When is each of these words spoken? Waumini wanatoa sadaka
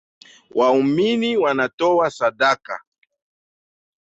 Waumini 0.55 1.37
wanatoa 1.37 2.09
sadaka 2.11 2.81